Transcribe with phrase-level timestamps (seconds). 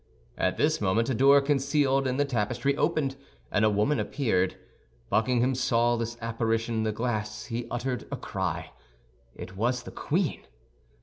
[0.35, 3.17] At this moment a door concealed in the tapestry opened,
[3.51, 4.55] and a woman appeared.
[5.11, 8.71] Buckingham saw this apparition in the glass; he uttered a cry.
[9.35, 10.47] It was the queen!